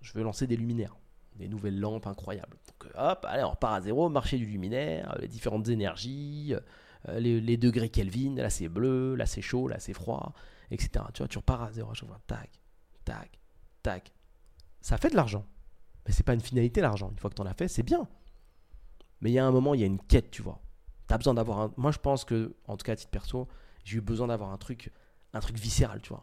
[0.00, 0.94] Je vais lancer des luminaires.
[1.36, 2.56] des nouvelles lampes incroyables.
[2.68, 6.54] Donc hop, allez, on repart à zéro, marché du luminaire, les différentes énergies,
[7.08, 10.34] les, degrés Kelvin, là c'est bleu, là c'est chaud, là c'est froid,
[10.70, 11.04] etc.
[11.14, 12.20] Tu vois, tu repars à zéro à chaque fois.
[12.26, 12.50] Tac,
[13.04, 13.40] tac,
[13.82, 14.12] tac.
[14.86, 15.44] Ça fait de l'argent.
[16.06, 17.10] Mais c'est pas une finalité l'argent.
[17.10, 18.06] Une fois que tu en as fait, c'est bien.
[19.20, 20.60] Mais il y a un moment, il y a une quête, tu vois.
[21.08, 21.72] Tu as besoin d'avoir un.
[21.76, 23.48] Moi, je pense que, en tout cas, à titre perso,
[23.82, 24.92] j'ai eu besoin d'avoir un truc,
[25.32, 26.22] un truc viscéral, tu vois.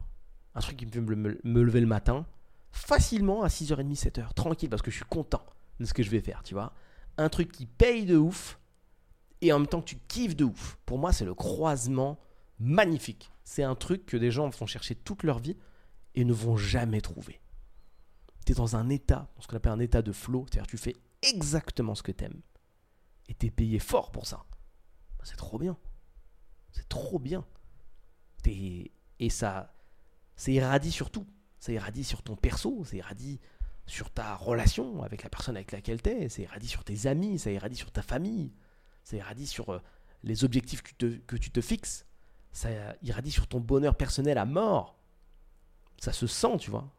[0.55, 2.25] Un truc qui me fait me, me lever le matin,
[2.71, 5.43] facilement à 6h30, 7h, tranquille, parce que je suis content
[5.81, 6.71] de ce que je vais faire, tu vois.
[7.17, 8.61] Un truc qui paye de ouf,
[9.41, 10.77] et en même temps que tu kiffes de ouf.
[10.85, 12.17] Pour moi, c'est le croisement
[12.59, 13.29] magnifique.
[13.43, 15.57] C'est un truc que des gens font chercher toute leur vie
[16.15, 17.41] et ne vont jamais trouver.
[18.45, 20.95] Tu es dans un état, ce qu'on appelle un état de flow, c'est-à-dire tu fais
[21.21, 22.41] exactement ce que tu aimes.
[23.29, 24.45] Et tu es payé fort pour ça.
[25.17, 25.77] Bah, c'est trop bien.
[26.71, 27.45] C'est trop bien.
[28.45, 29.73] Et ça,
[30.35, 31.25] ça irradie sur tout.
[31.59, 33.39] Ça irradie sur ton perso, ça irradie
[33.85, 37.39] sur ta relation avec la personne avec laquelle tu es, ça irradie sur tes amis,
[37.39, 38.51] ça irradie sur ta famille,
[39.03, 39.79] ça irradie sur euh,
[40.23, 42.05] les objectifs que te, que tu te fixes,
[42.51, 42.69] ça
[43.01, 44.99] irradie sur ton bonheur personnel à mort.
[45.99, 46.91] Ça se sent, tu vois.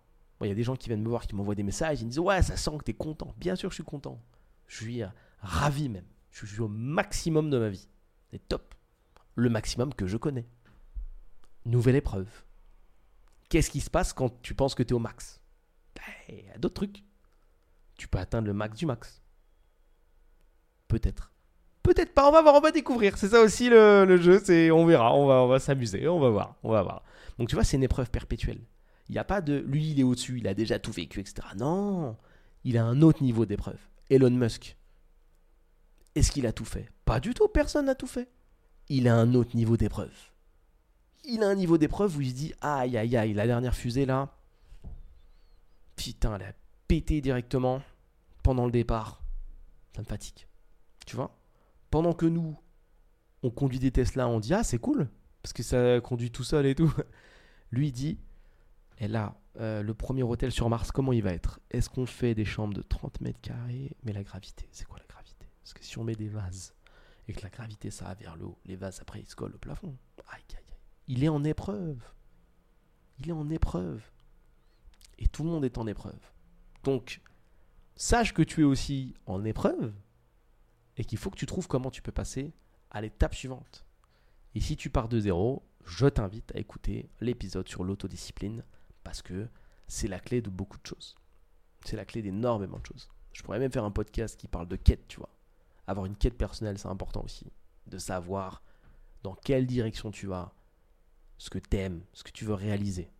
[0.42, 2.10] Il y a des gens qui viennent me voir, qui m'envoient des messages, ils me
[2.10, 3.34] disent Ouais, ça sent que tu es content.
[3.38, 4.20] Bien sûr, je suis content.
[4.66, 5.08] Je suis euh,
[5.40, 6.06] ravi même.
[6.30, 7.88] Je suis au maximum de ma vie.
[8.30, 8.74] C'est top.
[9.36, 10.46] Le maximum que je connais.
[11.64, 12.28] Nouvelle épreuve.
[13.48, 15.40] Qu'est-ce qui se passe quand tu penses que tu es au max?
[15.94, 17.04] Ben, Il y a d'autres trucs.
[17.96, 19.22] Tu peux atteindre le max du max.
[20.88, 21.32] Peut-être.
[21.82, 23.16] Peut-être pas, on va voir, on va découvrir.
[23.18, 26.30] C'est ça aussi le, jeu, c'est on verra, on va, on va s'amuser, on va
[26.30, 27.02] voir, on va voir.
[27.38, 28.60] Donc tu vois, c'est une épreuve perpétuelle.
[29.08, 31.48] Il n'y a pas de lui, il est au-dessus, il a déjà tout vécu, etc.
[31.56, 32.16] Non,
[32.64, 33.78] il a un autre niveau d'épreuve.
[34.10, 34.76] Elon Musk,
[36.14, 36.90] est-ce qu'il a tout fait?
[37.04, 38.28] Pas du tout, personne n'a tout fait.
[38.88, 40.14] Il a un autre niveau d'épreuve.
[41.24, 44.06] Il a un niveau d'épreuve où il se dit aïe aïe aïe, la dernière fusée
[44.06, 44.36] là,
[45.96, 46.52] putain, elle a
[46.88, 47.82] pété directement
[48.42, 49.22] pendant le départ.
[49.94, 50.46] Ça me fatigue.
[51.06, 51.36] Tu vois?
[51.90, 52.56] Pendant que nous,
[53.42, 55.08] on conduit des Tesla, on dit Ah, c'est cool,
[55.42, 56.92] parce que ça conduit tout seul et tout.
[57.70, 58.18] Lui, il dit
[58.98, 61.60] Et là, euh, le premier hôtel sur Mars, comment il va être?
[61.70, 63.96] Est-ce qu'on fait des chambres de 30 mètres carrés?
[64.04, 65.46] Mais la gravité, c'est quoi la gravité?
[65.62, 66.74] Parce que si on met des vases
[67.26, 69.54] et que la gravité, ça va vers le haut, les vases, après, ils se collent
[69.54, 69.96] au plafond.
[70.28, 70.78] Aïe, aïe, aïe.
[71.08, 72.02] Il est en épreuve.
[73.18, 74.02] Il est en épreuve.
[75.18, 76.20] Et tout le monde est en épreuve.
[76.82, 77.20] Donc,
[77.96, 79.92] sache que tu es aussi en épreuve,
[80.96, 82.52] et qu'il faut que tu trouves comment tu peux passer
[82.90, 83.84] à l'étape suivante.
[84.54, 88.64] Et si tu pars de zéro, je t'invite à écouter l'épisode sur l'autodiscipline
[89.04, 89.48] parce que
[89.86, 91.14] c'est la clé de beaucoup de choses.
[91.84, 93.08] C'est la clé d'énormément de choses.
[93.32, 95.30] Je pourrais même faire un podcast qui parle de quête, tu vois.
[95.86, 97.52] Avoir une quête personnelle, c'est important aussi.
[97.86, 98.62] De savoir
[99.22, 100.54] dans quelle direction tu vas,
[101.38, 103.10] ce que tu aimes, ce que tu veux réaliser.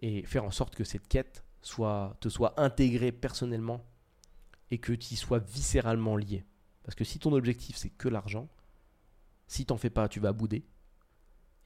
[0.00, 3.84] Et faire en sorte que cette quête soit, te soit intégrée personnellement
[4.70, 6.44] et que tu y sois viscéralement lié.
[6.82, 8.48] Parce que si ton objectif c'est que l'argent,
[9.46, 10.66] si t'en fais pas, tu vas bouder.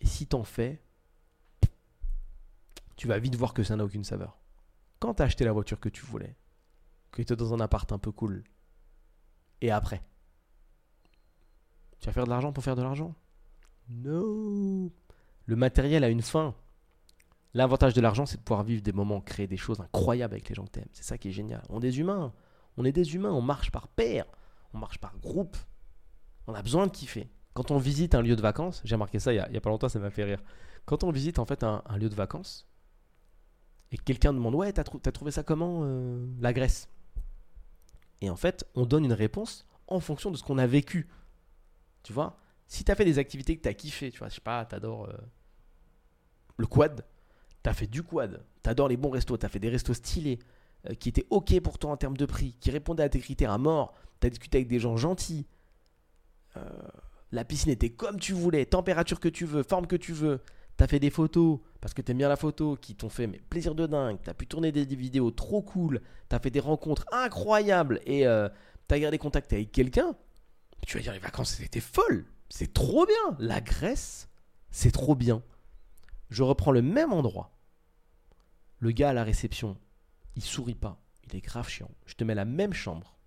[0.00, 0.82] Et si t'en fais,
[2.98, 4.38] tu vas vite voir que ça n'a aucune saveur.
[4.98, 6.36] Quand t'as acheté la voiture que tu voulais,
[7.12, 8.44] que tu es dans un appart un peu cool,
[9.62, 10.02] et après,
[12.00, 13.14] tu vas faire de l'argent pour faire de l'argent?
[13.88, 14.90] Non
[15.46, 16.54] Le matériel a une fin.
[17.54, 20.54] L'avantage de l'argent, c'est de pouvoir vivre des moments, créer des choses incroyables avec les
[20.54, 20.88] gens que t'aimes.
[20.92, 21.62] C'est ça qui est génial.
[21.70, 22.32] On est des humains.
[22.76, 24.26] On est des humains, on marche par paire,
[24.72, 25.56] on marche par groupe.
[26.46, 27.28] On a besoin de kiffer.
[27.54, 29.88] Quand on visite un lieu de vacances, j'ai remarqué ça il y, a, pas longtemps,
[29.88, 30.42] ça m'a fait rire.
[30.84, 32.67] Quand on visite en fait un, lieu de vacances
[33.90, 36.88] et que quelqu'un demande Ouais, t'as, as trouvé ça comment euh, la Grèce?
[38.20, 41.08] Et en fait, on donne une réponse en fonction de ce qu'on a vécu.
[42.02, 42.38] Tu vois?
[42.66, 45.16] Si t'as fait des activités que t'as kiffé, tu vois, je sais pas, t'adores euh,
[46.56, 47.04] le quad,
[47.62, 50.38] t'as fait du quad, t'adores les bons restos, t'as fait des restos stylés,
[50.88, 53.52] euh, qui était OK pour toi en termes de prix, qui répondait à tes critères
[53.52, 55.46] à mort, tu as discuté avec des gens gentils,
[57.30, 60.40] la piscine était comme tu voulais, température que tu veux, forme que tu veux,
[60.78, 63.26] tu as fait des photos parce que tu aimes bien la photo, qui t'ont fait
[63.26, 66.50] mais, plaisir de dingue, tu as pu tourner des, vidéos trop cool, tu as fait
[66.50, 68.00] des rencontres incroyables.
[68.06, 68.48] Et euh,
[68.88, 70.16] tu as gardé contact avec quelqu'un,
[70.86, 74.28] tu vas dire les vacances c'était folle, c'est trop bien, la Grèce,
[74.70, 75.42] c'est trop bien.
[76.30, 77.52] Je reprends le même endroit.
[78.78, 79.76] Le gars à la réception,
[80.36, 81.90] il sourit pas, il est grave chiant.
[82.06, 83.18] Je te mets la même chambre,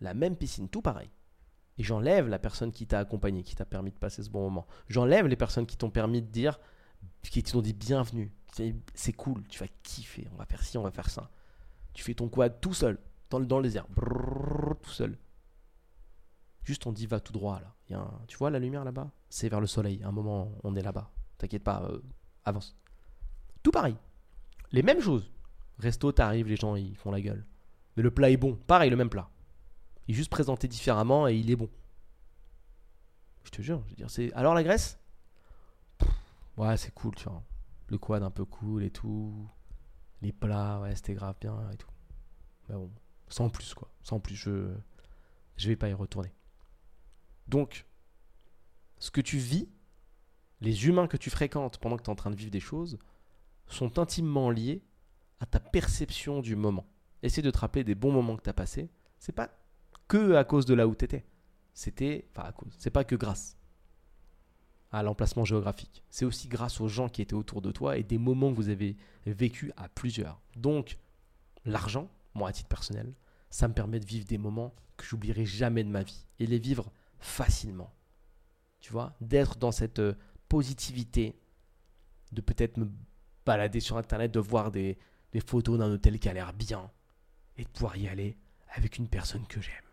[0.00, 1.10] la même piscine, tout pareil.
[1.78, 4.66] Et j'enlève la personne qui t'a accompagné, qui t'a permis de passer ce bon moment.
[4.88, 6.58] J'enlève les personnes qui t'ont permis de dire,
[7.22, 8.32] qui t'ont dit bienvenue.
[8.94, 11.30] C'est cool, tu vas kiffer, on va faire ci, on va faire ça.
[11.92, 13.86] Tu fais ton quad tout seul, dans le, dans les airs,
[14.82, 15.18] tout seul.
[16.62, 17.74] Juste on dit va tout droit là.
[18.26, 19.10] Tu vois la lumière là-bas?
[19.28, 20.02] C'est vers le soleil.
[20.02, 21.10] un moment, on est là-bas.
[21.38, 22.00] T'inquiète pas, euh,
[22.44, 22.76] avance.
[23.62, 23.96] Tout pareil.
[24.72, 25.30] Les mêmes choses.
[25.78, 27.46] Resto, t'arrives, les gens ils font la gueule.
[27.96, 28.56] Mais le plat est bon.
[28.66, 29.28] Pareil, le même plat.
[30.06, 31.68] Il est juste présenté différemment et il est bon.
[33.44, 34.36] Je te jure, je veux dire.
[34.36, 34.98] Alors la graisse?
[36.56, 37.42] Ouais, c'est cool, tu vois.
[37.88, 39.48] Le quad un peu cool et tout.
[40.22, 41.90] Les plats, ouais, c'était grave bien et tout.
[42.68, 42.90] Mais bon,
[43.28, 43.90] sans plus, quoi.
[44.02, 44.74] Sans plus, je.
[45.56, 46.34] Je vais pas y retourner.
[47.48, 47.86] Donc,
[48.98, 49.68] ce que tu vis,
[50.60, 52.98] les humains que tu fréquentes pendant que tu es en train de vivre des choses,
[53.66, 54.84] sont intimement liés
[55.40, 56.86] à ta perception du moment.
[57.22, 58.90] Essaye de te rappeler des bons moments que tu as passés.
[59.18, 59.50] C'est pas
[60.08, 61.24] que à cause de là où tu étais.
[61.74, 62.28] C'était.
[62.30, 62.74] Enfin, à cause.
[62.78, 63.56] C'est pas que grâce
[64.92, 66.04] à l'emplacement géographique.
[66.10, 68.68] C'est aussi grâce aux gens qui étaient autour de toi et des moments que vous
[68.68, 70.40] avez vécu à plusieurs.
[70.54, 70.98] Donc,
[71.64, 73.12] l'argent, moi à titre personnel,
[73.50, 76.58] ça me permet de vivre des moments que j'oublierai jamais de ma vie et les
[76.58, 77.92] vivre facilement.
[78.80, 80.14] Tu vois, d'être dans cette euh,
[80.48, 81.38] positivité,
[82.32, 82.88] de peut-être me
[83.44, 84.98] balader sur internet, de voir des,
[85.46, 86.90] photos d'un hôtel qui a l'air bien
[87.58, 88.38] et de pouvoir y aller
[88.74, 89.85] avec une personne que j'aime.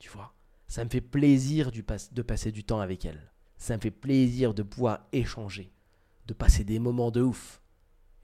[0.00, 0.32] Tu vois,
[0.66, 3.30] ça me fait plaisir de passer du temps avec elle.
[3.58, 5.70] Ça me fait plaisir de pouvoir échanger,
[6.26, 7.60] de passer des moments de ouf.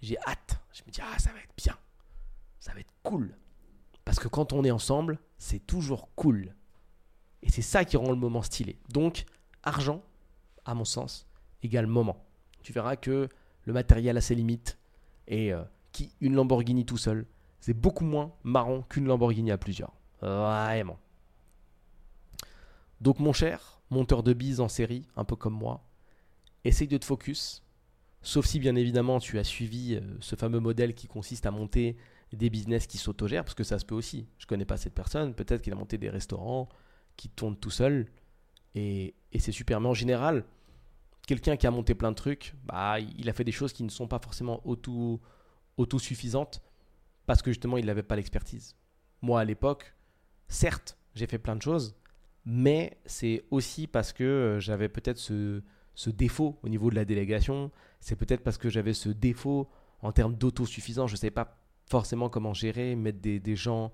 [0.01, 0.59] J'ai hâte.
[0.73, 1.77] Je me dis, ah, ça va être bien.
[2.59, 3.37] Ça va être cool.
[4.05, 6.55] Parce que quand on est ensemble, c'est toujours cool.
[7.43, 8.79] Et c'est ça qui rend le moment stylé.
[8.89, 9.27] Donc,
[9.63, 10.03] argent,
[10.65, 11.27] à mon sens,
[11.63, 12.25] égale moment.
[12.63, 13.29] Tu verras que
[13.65, 14.79] le matériel a ses limites
[15.29, 15.63] et euh,
[15.93, 17.27] qui une Lamborghini tout seul,
[17.61, 19.93] c'est beaucoup moins marrant qu'une Lamborghini à plusieurs.
[20.23, 20.99] Vraiment.
[23.01, 25.85] Donc mon cher, monteur de bise en série, un peu comme moi,
[26.65, 27.63] essaye de te focus.
[28.23, 31.97] Sauf si bien évidemment tu as suivi euh, ce fameux modèle qui consiste à monter
[32.33, 34.27] des business qui s'autogèrent, parce que ça se peut aussi.
[34.39, 36.69] Je connais pas cette personne, peut-être qu'il a monté des restaurants
[37.17, 38.07] qui tournent tout seul,
[38.75, 39.81] et, c'est super.
[39.81, 40.45] Mais en général,
[41.27, 43.89] quelqu'un qui a monté plein de trucs, bah, il a fait des choses qui ne
[43.89, 45.21] sont pas forcément auto,
[45.77, 46.61] autosuffisantes,
[47.27, 48.77] parce que justement, il n'avait pas l'expertise.
[49.23, 49.95] Moi, à l'époque,
[50.49, 51.97] certes, j'ai fait plein de choses,
[52.47, 55.61] mais c'est aussi parce que euh, j'avais peut-être ce,
[56.07, 59.69] défaut au niveau de la délégation, c'est peut-être parce que j'avais ce défaut
[60.01, 61.59] en termes d'autosuffisance, je ne savais pas
[61.91, 63.93] forcément comment gérer, mettre des, gens,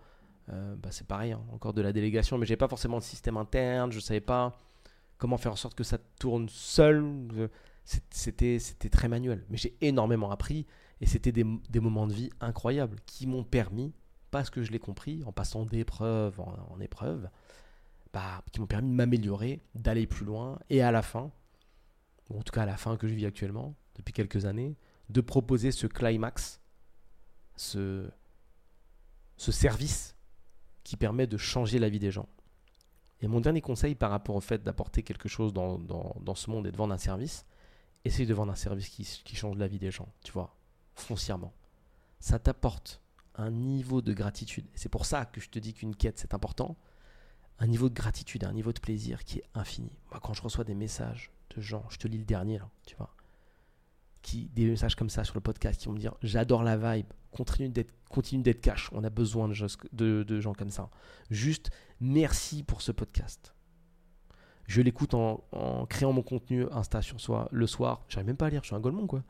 [0.50, 3.02] euh, bah c'est pareil, hein, encore de la délégation, mais je n'avais pas forcément de
[3.02, 4.56] système interne, je ne savais pas
[5.16, 7.04] comment faire en sorte que ça tourne seul,
[8.10, 8.58] c'était
[8.90, 10.66] très manuel, mais j'ai énormément appris,
[11.00, 13.94] et c'était des, moments de vie incroyables qui m'ont permis,
[14.30, 17.28] parce que je l'ai compris, en passant d'épreuve en épreuve,
[18.12, 21.30] bah, qui m'ont permis de m'améliorer, d'aller plus loin, et à la fin,
[22.28, 24.76] ou en tout cas à la fin que je vis actuellement, depuis quelques années,
[25.08, 26.60] de proposer ce climax,
[27.56, 28.10] ce,
[29.36, 30.16] ce service
[30.84, 32.28] qui permet de changer la vie des gens.
[33.20, 36.50] Et mon dernier conseil par rapport au fait d'apporter quelque chose dans, dans, dans, ce
[36.50, 37.46] monde et de vendre un service,
[38.04, 40.56] essaye de vendre un service qui, qui change la vie des gens, tu vois,
[40.94, 41.52] foncièrement.
[42.18, 43.00] Ça t'apporte
[43.36, 44.66] un niveau de gratitude.
[44.74, 46.76] C'est pour ça que je te dis qu'une quête, c'est important
[47.58, 49.92] un niveau de gratitude, un niveau de plaisir qui est infini.
[50.10, 52.96] Moi, quand je reçois des messages de gens, je te lis le dernier, là, tu
[52.96, 53.14] vois,
[54.22, 57.06] qui, des messages comme ça sur le podcast qui vont me dire J'adore la vibe,
[57.30, 60.90] continue d'être, cash, on a besoin de, gens comme ça.
[61.30, 63.54] Juste merci pour ce podcast.
[64.66, 65.44] Je l'écoute en,
[65.88, 68.04] créant mon contenu Insta sur soi le soir.
[68.08, 69.22] J'arrive même pas à lire, je suis un golemon quoi.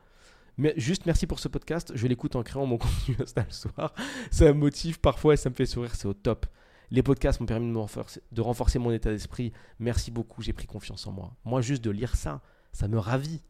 [0.57, 1.91] Mais juste merci pour ce podcast.
[1.95, 3.93] Je l'écoute en créant mon contenu Insta le soir.
[4.31, 6.45] Ça me motive parfois et ça me fait sourire, c'est au top.
[6.91, 9.51] Les podcasts m'ont permis de, renforcer, mon état d'esprit.
[9.79, 11.35] Merci beaucoup, j'ai pris confiance en moi.
[11.45, 12.41] Moi, juste de lire ça,
[12.71, 13.41] ça me ravit.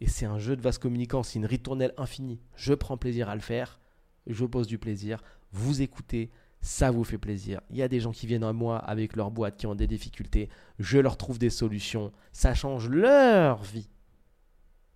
[0.00, 2.40] Et c'est un jeu de vase communicant, c'est une ritournelle infinie.
[2.54, 3.80] Je prends plaisir à le faire,
[4.26, 5.22] je pose du plaisir,
[5.52, 7.60] vous écoutez, ça vous fait plaisir.
[7.70, 9.86] Il y a des gens qui viennent à moi avec leur boîte, qui ont des
[9.86, 10.48] difficultés,
[10.78, 13.88] je leur trouve des solutions, ça change leur vie.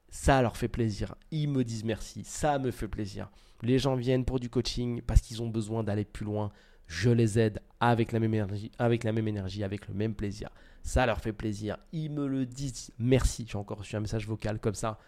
[0.09, 3.31] Ça leur fait plaisir, ils me disent merci, ça me fait plaisir.
[3.63, 6.53] Les gens viennent pour du coaching parce qu'ils ont besoin d'aller plus loin,
[6.93, 10.51] je les aide avec la même énergie, avec le même plaisir.
[10.83, 11.79] Ça leur fait plaisir.
[11.93, 12.93] Ils me le disent.
[12.99, 13.47] Merci.
[13.49, 14.99] J'ai encore reçu un message vocal comme ça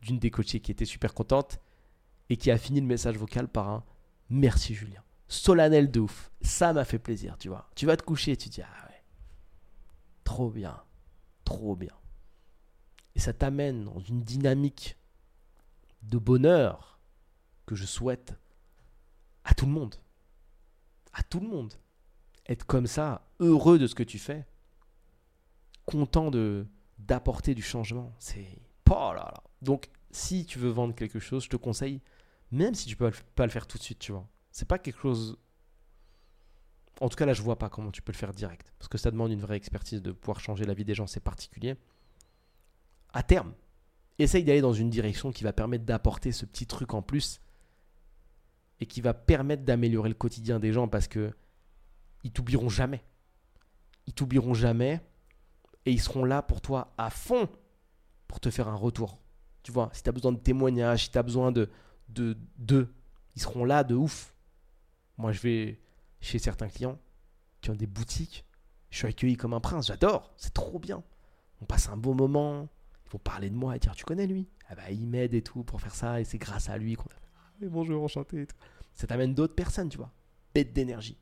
[0.00, 1.60] d'une des coachées qui était super contente
[2.30, 3.84] et qui a fini le message vocal par un
[4.30, 5.02] merci Julien.
[5.28, 6.30] Solennel de ouf.
[6.40, 7.68] Ça m'a fait plaisir, tu vois.
[7.74, 9.02] Tu vas te coucher tu dis ah ouais.
[10.24, 10.82] Trop bien.
[11.44, 11.94] Trop bien.
[13.14, 14.96] Et ça t'amène dans une dynamique
[16.02, 17.00] de bonheur
[17.66, 18.34] que je souhaite
[19.44, 19.96] à tout le monde
[21.16, 21.72] à tout le monde.
[22.48, 24.46] Être comme ça, heureux de ce que tu fais,
[25.84, 26.66] content de
[26.98, 28.58] d'apporter du changement, c'est
[28.90, 29.42] oh là là.
[29.60, 32.00] Donc si tu veux vendre quelque chose, je te conseille
[32.52, 34.26] même si tu peux pas le faire tout de suite, tu vois.
[34.52, 35.38] C'est pas quelque chose
[37.00, 38.72] en tout cas, là, je vois pas comment tu peux le faire direct.
[38.78, 41.20] Parce que ça demande une vraie expertise de pouvoir changer la vie des gens, c'est
[41.20, 41.76] particulier.
[43.12, 43.52] À terme,
[44.18, 47.40] essaye d'aller dans une direction qui va permettre d'apporter ce petit truc en plus
[48.80, 51.32] et qui va permettre d'améliorer le quotidien des gens parce que
[52.24, 53.02] ils t'oublieront jamais.
[54.06, 55.00] Ils t'oublieront jamais
[55.84, 57.48] et ils seront là pour toi à fond
[58.28, 59.18] pour te faire un retour.
[59.62, 61.70] Tu vois, si tu as besoin de témoignages, si tu as besoin de
[62.08, 62.92] de d'eux,
[63.34, 64.34] ils seront là de ouf.
[65.18, 65.80] Moi, je vais
[66.20, 66.98] chez certains clients
[67.60, 68.44] qui ont des boutiques,
[68.90, 71.02] je suis accueilli comme un prince, j'adore, c'est trop bien.
[71.60, 72.68] On passe un bon moment,
[73.06, 74.48] ils vont parler de moi et dire tu connais lui?
[74.68, 77.04] Ah bah il m'aide et tout pour faire ça et c'est grâce à lui qu'on
[77.04, 77.25] a
[77.62, 78.56] bonjour, enchanté et tout.
[78.94, 80.10] Ça t'amène d'autres personnes, tu vois.
[80.54, 81.18] Bête d'énergie.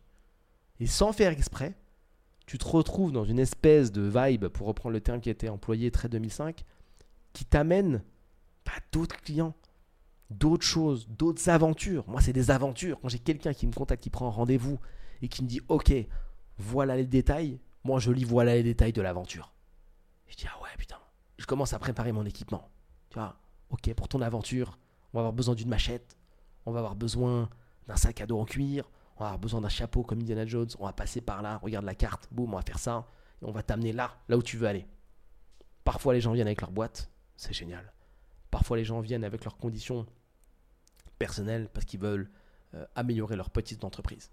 [0.81, 1.75] Et sans faire exprès,
[2.47, 5.91] tu te retrouves dans une espèce de vibe, pour reprendre le terme qui été employé
[5.91, 6.65] très 2005,
[7.33, 8.03] qui t'amène
[8.67, 9.55] bah, d'autres clients,
[10.31, 12.05] d'autres choses, d'autres aventures.
[12.09, 13.01] Moi, c'est des aventures.
[13.01, 14.79] Quand j'ai quelqu'un qui me contacte, qui prend un rendez-vous
[15.23, 15.93] et qui me dit Ok,
[16.59, 19.53] voilà les détails, moi je lis voilà les détails de l'aventure.
[20.27, 20.99] Je dis Ah ouais, putain.
[21.39, 22.69] Je commence à préparer mon équipement.
[23.11, 23.37] Tu vois,
[23.71, 24.79] ok, pour ton aventure,
[25.13, 26.17] on va avoir besoin d'une machette,
[26.67, 27.49] on va avoir besoin
[27.87, 30.69] d'un sac à dos en cuir, on va avoir besoin d'un chapeau comme Indiana Jones,
[30.79, 33.07] on va passer par là, regarde la carte, boum, on va faire ça,
[33.43, 34.87] et on va t'amener là, là où tu veux aller.
[35.85, 37.93] Parfois les gens viennent avec leur boîte, c'est génial.
[38.51, 40.07] Parfois les gens viennent avec leurs conditions
[41.19, 42.31] personnelles parce qu'ils veulent
[42.75, 44.31] euh, améliorer leur petite entreprise.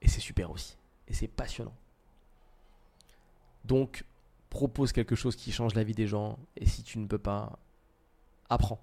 [0.00, 0.76] Et c'est super aussi.
[1.08, 1.74] Et c'est passionnant.
[3.64, 4.04] Donc,
[4.50, 6.38] propose quelque chose qui change la vie des gens.
[6.56, 7.58] Et si tu ne peux pas,
[8.48, 8.80] apprends.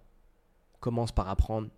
[0.79, 1.69] Commence par apprendre.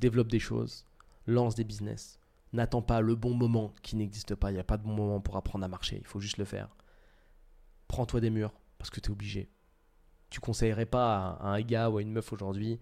[0.00, 0.84] Développe des choses.
[1.26, 2.18] Lance des business.
[2.52, 4.50] N'attends pas le bon moment qui n'existe pas.
[4.50, 5.98] Il n'y a pas de bon moment pour apprendre à marcher.
[5.98, 6.74] Il faut juste le faire.
[7.86, 9.48] Prends-toi des murs parce que tu es obligé.
[10.30, 12.80] Tu conseillerais pas à un gars ou à une meuf aujourd'hui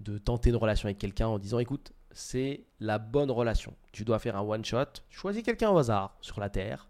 [0.00, 3.74] de tenter une relation avec quelqu'un en disant écoute, c'est la bonne relation.
[3.92, 6.88] Tu dois faire un one shot, choisis quelqu'un au hasard sur la terre,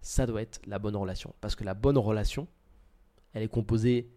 [0.00, 1.34] ça doit être la bonne relation.
[1.40, 2.46] Parce que la bonne relation,
[3.32, 4.12] elle est composée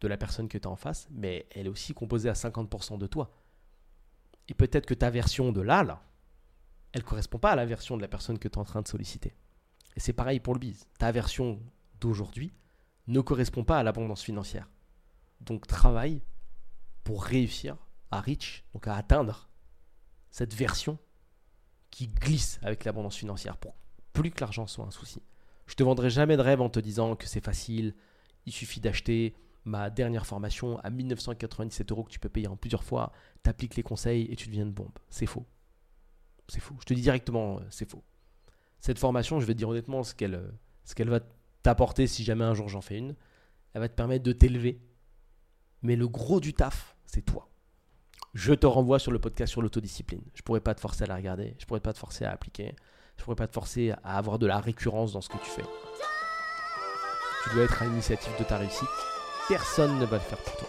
[0.00, 2.98] de la personne que tu as en face, mais elle est aussi composée à 50%
[2.98, 3.32] de toi.
[4.48, 6.02] Et peut-être que ta version de là, là,
[6.92, 8.88] elle correspond pas à la version de la personne que tu es en train de
[8.88, 9.34] solliciter.
[9.96, 10.88] Et c'est pareil pour le biz.
[10.98, 11.60] Ta version
[12.00, 12.52] d'aujourd'hui
[13.06, 14.68] ne correspond pas à l'abondance financière.
[15.40, 16.22] Donc travaille
[17.02, 17.76] pour réussir
[18.10, 19.48] à reach, donc à atteindre
[20.30, 20.98] cette version
[21.90, 23.74] qui glisse avec l'abondance financière pour
[24.12, 25.22] plus que l'argent soit un souci.
[25.66, 27.94] Je te vendrai jamais de rêve en te disant que c'est facile,
[28.46, 32.84] il suffit d'acheter ma dernière formation à 1997 euros que tu peux payer en plusieurs
[32.84, 34.98] fois, t'appliques les conseils et tu deviens une bombe.
[35.10, 35.46] C'est faux.
[36.48, 36.76] C'est faux.
[36.80, 38.04] Je te dis directement, euh, c'est faux.
[38.80, 40.50] Cette formation, je vais te dire honnêtement ce qu'elle euh,
[40.84, 41.20] ce qu'elle va
[41.62, 43.14] t'apporter si jamais un jour j'en fais une.
[43.72, 44.80] Elle va te permettre de t'élever.
[45.82, 47.48] Mais le gros du taf, c'est toi
[48.34, 50.22] je te renvoie sur le podcast sur l'autodiscipline.
[50.34, 52.74] Je pourrais pas te forcer à la regarder, je pourrais pas te forcer à appliquer,
[53.16, 55.64] je pourrais pas te forcer à avoir de la récurrence dans ce que tu fais.
[57.44, 59.13] Tu dois être à l'initiative de ta réussite.
[59.48, 60.68] Personne ne va le faire pour toi.